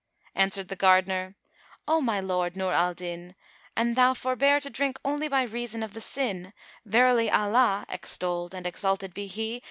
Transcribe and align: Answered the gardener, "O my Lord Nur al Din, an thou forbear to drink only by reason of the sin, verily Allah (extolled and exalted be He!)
Answered 0.33 0.69
the 0.69 0.75
gardener, 0.75 1.35
"O 1.87 2.01
my 2.01 2.19
Lord 2.19 2.57
Nur 2.57 2.73
al 2.73 2.95
Din, 2.95 3.35
an 3.77 3.93
thou 3.93 4.15
forbear 4.15 4.59
to 4.59 4.67
drink 4.67 4.97
only 5.05 5.27
by 5.27 5.43
reason 5.43 5.83
of 5.83 5.93
the 5.93 6.01
sin, 6.01 6.53
verily 6.83 7.29
Allah 7.29 7.85
(extolled 7.87 8.55
and 8.55 8.65
exalted 8.65 9.13
be 9.13 9.27
He!) 9.27 9.59